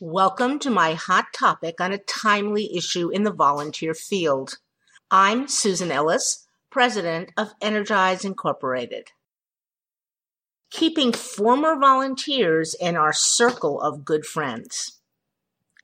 [0.00, 4.58] Welcome to my hot topic on a timely issue in the volunteer field.
[5.08, 9.12] I'm Susan Ellis, president of Energize Incorporated.
[10.68, 14.98] Keeping former volunteers in our circle of good friends.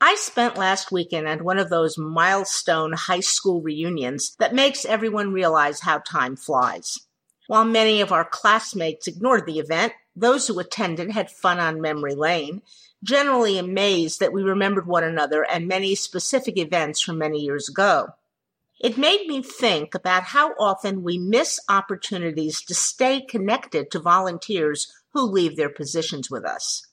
[0.01, 5.33] I spent last weekend at one of those milestone high school reunions that makes everyone
[5.33, 6.99] realize how time flies.
[7.47, 12.17] While many of our classmates ignored the event, those who attended had fun on memory
[12.17, 12.63] lane
[13.03, 18.09] generally amazed that we remembered one another and many specific events from many years ago.
[18.81, 24.91] It made me think about how often we miss opportunities to stay connected to volunteers
[25.13, 26.87] who leave their positions with us.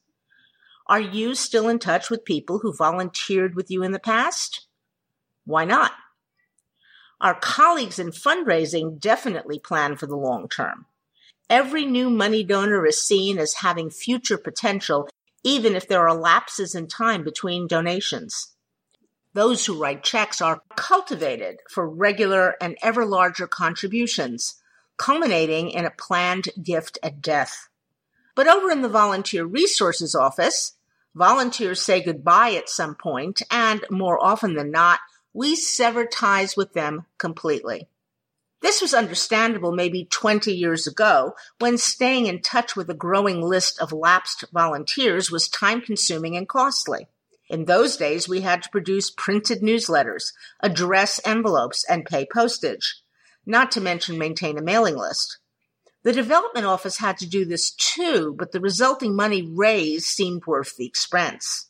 [0.88, 4.68] Are you still in touch with people who volunteered with you in the past?
[5.46, 5.92] Why not?
[7.20, 10.86] Our colleagues in fundraising definitely plan for the long term.
[11.50, 15.10] Every new money donor is seen as having future potential
[15.48, 18.54] even if there are lapses in time between donations.
[19.34, 24.56] Those who write checks are cultivated for regular and ever larger contributions,
[24.98, 27.70] culminating in a planned gift at death.
[28.36, 30.74] But over in the Volunteer Resources Office,
[31.16, 35.00] volunteers say goodbye at some point, and more often than not,
[35.34, 37.88] we sever ties with them completely.
[38.62, 43.80] This was understandable maybe 20 years ago when staying in touch with a growing list
[43.80, 47.08] of lapsed volunteers was time consuming and costly.
[47.50, 53.02] In those days, we had to produce printed newsletters, address envelopes, and pay postage,
[53.46, 55.38] not to mention maintain a mailing list.
[56.04, 60.76] The development office had to do this too, but the resulting money raised seemed worth
[60.76, 61.67] the expense.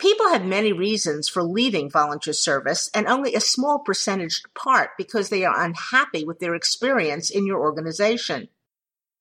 [0.00, 5.28] People have many reasons for leaving volunteer service and only a small percentage depart because
[5.28, 8.48] they are unhappy with their experience in your organization.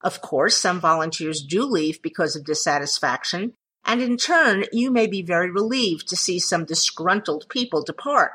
[0.01, 5.21] Of course, some volunteers do leave because of dissatisfaction, and in turn, you may be
[5.21, 8.31] very relieved to see some disgruntled people depart.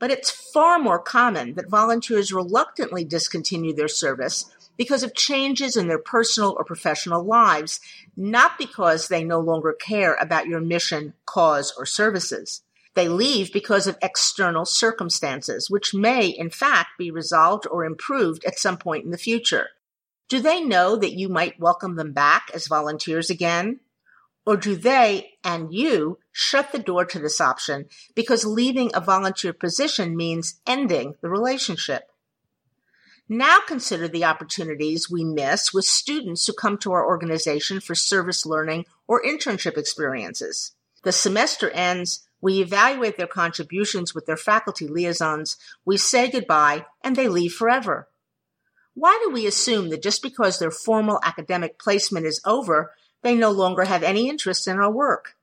[0.00, 5.88] But it's far more common that volunteers reluctantly discontinue their service because of changes in
[5.88, 7.80] their personal or professional lives,
[8.16, 12.62] not because they no longer care about your mission, cause, or services.
[12.94, 18.58] They leave because of external circumstances, which may, in fact, be resolved or improved at
[18.58, 19.68] some point in the future.
[20.28, 23.80] Do they know that you might welcome them back as volunteers again?
[24.46, 29.52] Or do they and you shut the door to this option because leaving a volunteer
[29.52, 32.10] position means ending the relationship?
[33.36, 38.46] Now consider the opportunities we miss with students who come to our organization for service
[38.46, 40.70] learning or internship experiences.
[41.02, 47.16] The semester ends, we evaluate their contributions with their faculty liaisons, we say goodbye, and
[47.16, 48.06] they leave forever.
[48.94, 52.92] Why do we assume that just because their formal academic placement is over,
[53.22, 55.34] they no longer have any interest in our work?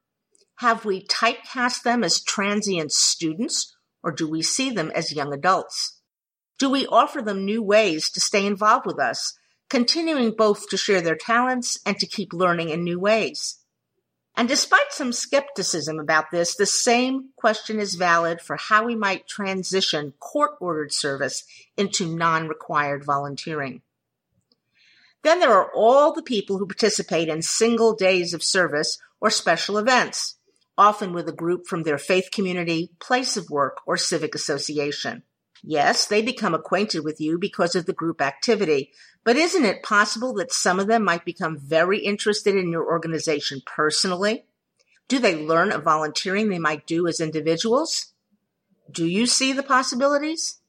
[0.60, 6.01] Have we typecast them as transient students, or do we see them as young adults?
[6.62, 9.34] Do we offer them new ways to stay involved with us,
[9.68, 13.58] continuing both to share their talents and to keep learning in new ways?
[14.36, 19.28] And despite some skepticism about this, the same question is valid for how we might
[19.28, 21.46] transition court ordered service
[21.78, 23.82] into non required volunteering.
[25.24, 29.80] Then there are all the people who participate in single days of service or special
[29.80, 30.36] events,
[30.78, 35.24] often with a group from their faith community, place of work, or civic association.
[35.64, 38.92] Yes, they become acquainted with you because of the group activity,
[39.24, 43.62] but isn't it possible that some of them might become very interested in your organization
[43.66, 44.46] personally?
[45.08, 48.14] Do they learn of volunteering they might do as individuals?
[48.92, 50.60] Do you see the possibilities?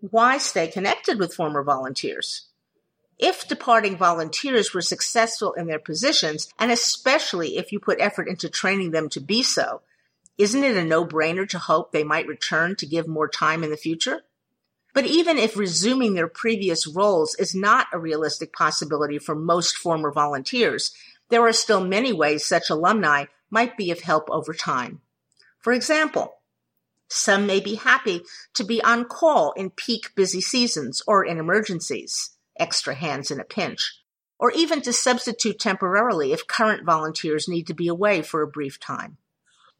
[0.00, 2.46] Why stay connected with former volunteers?
[3.18, 8.48] If departing volunteers were successful in their positions, and especially if you put effort into
[8.48, 9.82] training them to be so,
[10.38, 13.76] isn't it a no-brainer to hope they might return to give more time in the
[13.76, 14.22] future?
[14.94, 20.10] But even if resuming their previous roles is not a realistic possibility for most former
[20.10, 20.92] volunteers,
[21.28, 25.00] there are still many ways such alumni might be of help over time.
[25.58, 26.34] For example,
[27.08, 28.22] some may be happy
[28.54, 33.44] to be on call in peak busy seasons or in emergencies, extra hands in a
[33.44, 34.02] pinch,
[34.38, 38.78] or even to substitute temporarily if current volunteers need to be away for a brief
[38.78, 39.16] time.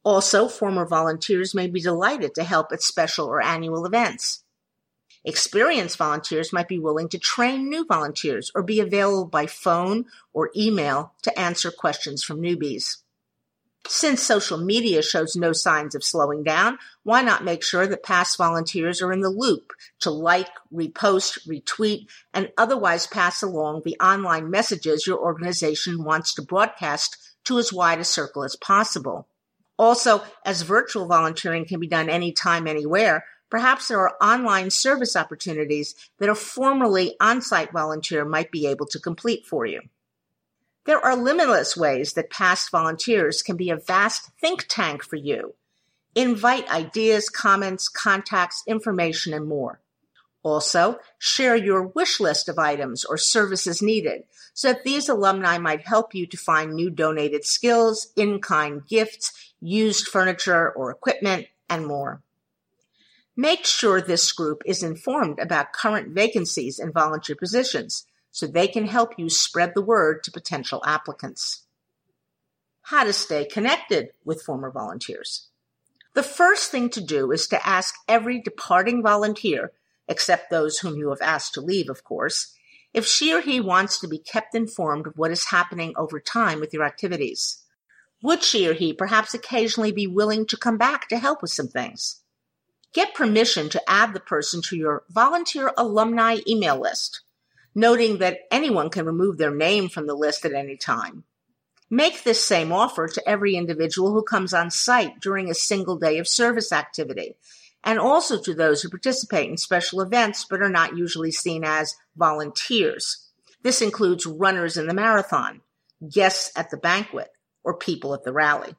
[0.09, 4.43] Also, former volunteers may be delighted to help at special or annual events.
[5.23, 10.51] Experienced volunteers might be willing to train new volunteers or be available by phone or
[10.57, 13.03] email to answer questions from newbies.
[13.87, 18.39] Since social media shows no signs of slowing down, why not make sure that past
[18.39, 24.49] volunteers are in the loop to like, repost, retweet, and otherwise pass along the online
[24.49, 29.29] messages your organization wants to broadcast to as wide a circle as possible?
[29.79, 35.95] Also, as virtual volunteering can be done anytime, anywhere, perhaps there are online service opportunities
[36.19, 39.81] that a formerly on-site volunteer might be able to complete for you.
[40.85, 45.55] There are limitless ways that past volunteers can be a vast think tank for you.
[46.15, 49.81] Invite ideas, comments, contacts, information, and more.
[50.49, 54.23] Also, share your wish list of items or services needed
[54.55, 60.09] so that these alumni might help you to find new donated skills, in-kind gifts, used
[60.09, 62.23] furniture or equipment, and more.
[63.37, 68.87] Make sure this group is informed about current vacancies and volunteer positions so they can
[68.87, 71.67] help you spread the word to potential applicants.
[72.83, 75.49] How to stay connected with former volunteers.
[76.15, 79.73] The first thing to do is to ask every departing volunteer
[80.09, 82.55] except those whom you have asked to leave, of course,
[82.95, 86.59] if she or he wants to be kept informed of what is happening over time
[86.59, 87.63] with your activities.
[88.23, 91.69] Would she or he perhaps occasionally be willing to come back to help with some
[91.69, 92.23] things?
[92.95, 97.21] Get permission to add the person to your volunteer alumni email list,
[97.75, 101.25] noting that anyone can remove their name from the list at any time.
[101.91, 106.19] Make this same offer to every individual who comes on site during a single day
[106.19, 107.37] of service activity
[107.85, 111.95] and also to those who participate in special events but are not usually seen as
[112.17, 113.29] volunteers.
[113.63, 115.63] This includes runners in the marathon,
[116.09, 117.29] guests at the banquet,
[117.65, 118.75] or people at the rally.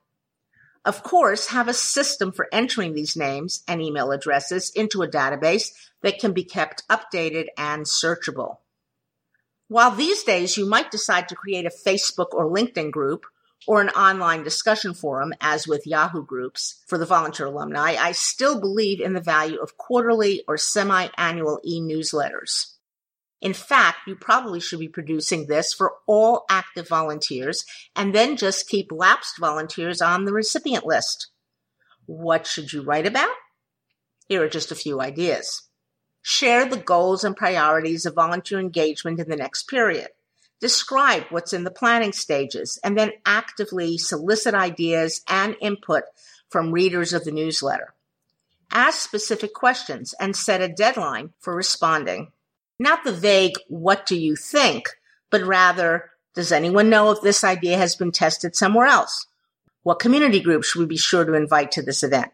[0.85, 5.71] Of course, have a system for entering these names and email addresses into a database
[6.01, 8.57] that can be kept updated and searchable.
[9.67, 13.25] While these days you might decide to create a Facebook or LinkedIn group
[13.67, 18.59] or an online discussion forum, as with Yahoo groups for the volunteer alumni, I still
[18.59, 22.73] believe in the value of quarterly or semi-annual e-newsletters.
[23.41, 27.65] In fact, you probably should be producing this for all active volunteers
[27.95, 31.27] and then just keep lapsed volunteers on the recipient list.
[32.05, 33.33] What should you write about?
[34.27, 35.63] Here are just a few ideas.
[36.21, 40.09] Share the goals and priorities of volunteer engagement in the next period.
[40.59, 46.03] Describe what's in the planning stages and then actively solicit ideas and input
[46.49, 47.93] from readers of the newsletter.
[48.71, 52.31] Ask specific questions and set a deadline for responding.
[52.77, 54.89] Not the vague, what do you think,
[55.29, 59.27] but rather, does anyone know if this idea has been tested somewhere else?
[59.83, 62.31] What community groups should we be sure to invite to this event?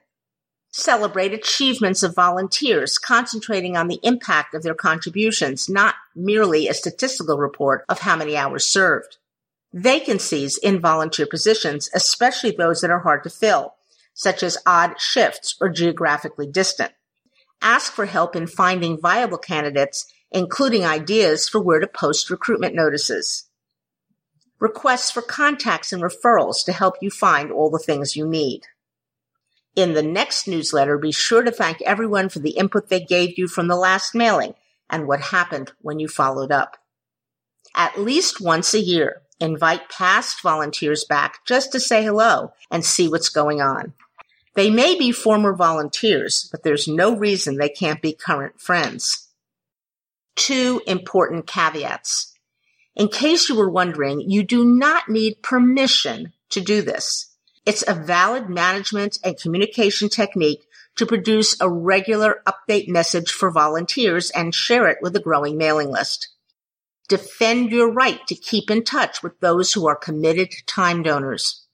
[0.75, 7.37] Celebrate achievements of volunteers, concentrating on the impact of their contributions, not merely a statistical
[7.37, 9.15] report of how many hours served.
[9.73, 13.75] Vacancies in volunteer positions, especially those that are hard to fill,
[14.13, 16.91] such as odd shifts or geographically distant.
[17.61, 23.45] Ask for help in finding viable candidates, including ideas for where to post recruitment notices.
[24.59, 28.63] Requests for contacts and referrals to help you find all the things you need.
[29.75, 33.47] In the next newsletter, be sure to thank everyone for the input they gave you
[33.47, 34.53] from the last mailing
[34.89, 36.77] and what happened when you followed up.
[37.75, 43.09] At least once a year, invite past volunteers back just to say hello and see
[43.09, 43.93] what's going on.
[44.53, 49.27] They may be former volunteers, but there's no reason they can't be current friends.
[50.37, 52.33] Two important caveats.
[52.95, 57.34] In case you were wondering, you do not need permission to do this.
[57.65, 64.29] It's a valid management and communication technique to produce a regular update message for volunteers
[64.31, 66.29] and share it with a growing mailing list.
[67.09, 71.65] Defend your right to keep in touch with those who are committed time donors.